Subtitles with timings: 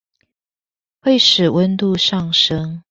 [1.03, 2.79] 會使溫度上昇